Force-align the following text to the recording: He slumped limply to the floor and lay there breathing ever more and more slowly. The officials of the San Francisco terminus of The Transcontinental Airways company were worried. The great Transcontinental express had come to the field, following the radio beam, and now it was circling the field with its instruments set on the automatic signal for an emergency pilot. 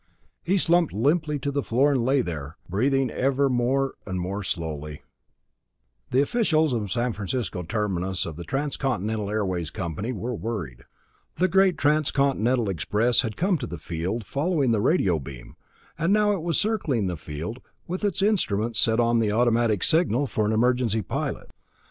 He 0.43 0.57
slumped 0.57 0.93
limply 0.93 1.37
to 1.37 1.51
the 1.51 1.61
floor 1.61 1.91
and 1.91 2.03
lay 2.03 2.21
there 2.23 2.57
breathing 2.67 3.11
ever 3.11 3.51
more 3.51 3.93
and 4.07 4.19
more 4.19 4.41
slowly. 4.41 5.03
The 6.09 6.23
officials 6.23 6.73
of 6.73 6.81
the 6.81 6.89
San 6.89 7.13
Francisco 7.13 7.61
terminus 7.61 8.25
of 8.25 8.35
The 8.35 8.43
Transcontinental 8.43 9.29
Airways 9.29 9.69
company 9.69 10.11
were 10.11 10.33
worried. 10.33 10.85
The 11.35 11.47
great 11.47 11.77
Transcontinental 11.77 12.67
express 12.67 13.21
had 13.21 13.37
come 13.37 13.59
to 13.59 13.67
the 13.67 13.77
field, 13.77 14.25
following 14.25 14.71
the 14.71 14.81
radio 14.81 15.19
beam, 15.19 15.55
and 15.99 16.11
now 16.11 16.31
it 16.31 16.41
was 16.41 16.59
circling 16.59 17.05
the 17.05 17.15
field 17.15 17.59
with 17.85 18.03
its 18.03 18.23
instruments 18.23 18.79
set 18.79 18.99
on 18.99 19.19
the 19.19 19.31
automatic 19.31 19.83
signal 19.83 20.25
for 20.25 20.47
an 20.47 20.51
emergency 20.51 21.03
pilot. 21.03 21.51